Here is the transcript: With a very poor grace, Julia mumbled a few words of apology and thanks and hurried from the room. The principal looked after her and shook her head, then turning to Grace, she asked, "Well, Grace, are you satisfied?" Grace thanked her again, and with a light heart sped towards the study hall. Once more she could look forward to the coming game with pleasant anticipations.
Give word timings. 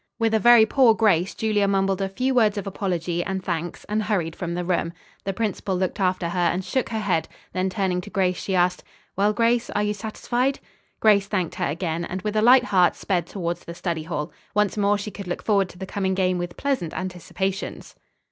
With 0.17 0.33
a 0.33 0.39
very 0.39 0.65
poor 0.65 0.95
grace, 0.95 1.35
Julia 1.35 1.67
mumbled 1.67 2.01
a 2.01 2.09
few 2.09 2.33
words 2.33 2.57
of 2.57 2.65
apology 2.65 3.23
and 3.23 3.43
thanks 3.43 3.83
and 3.83 4.01
hurried 4.01 4.35
from 4.35 4.55
the 4.55 4.65
room. 4.65 4.93
The 5.25 5.31
principal 5.31 5.75
looked 5.75 5.99
after 5.99 6.29
her 6.29 6.39
and 6.39 6.65
shook 6.65 6.89
her 6.89 6.97
head, 6.99 7.27
then 7.53 7.69
turning 7.69 8.01
to 8.01 8.09
Grace, 8.09 8.41
she 8.41 8.55
asked, 8.55 8.83
"Well, 9.15 9.31
Grace, 9.31 9.69
are 9.69 9.83
you 9.83 9.93
satisfied?" 9.93 10.59
Grace 11.01 11.27
thanked 11.27 11.53
her 11.53 11.67
again, 11.67 12.03
and 12.03 12.23
with 12.23 12.35
a 12.35 12.41
light 12.41 12.63
heart 12.63 12.95
sped 12.95 13.27
towards 13.27 13.63
the 13.63 13.75
study 13.75 14.01
hall. 14.01 14.31
Once 14.55 14.75
more 14.75 14.97
she 14.97 15.11
could 15.11 15.27
look 15.27 15.43
forward 15.43 15.69
to 15.69 15.77
the 15.77 15.85
coming 15.85 16.15
game 16.15 16.39
with 16.39 16.57
pleasant 16.57 16.95
anticipations. 16.95 17.93